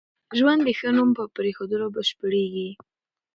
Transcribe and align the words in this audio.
ژوند 0.37 0.61
د 0.65 0.69
ښه 0.79 0.89
نوم 0.97 1.09
په 1.17 1.23
پرېښوولو 1.35 1.85
بشپړېږي. 1.95 2.69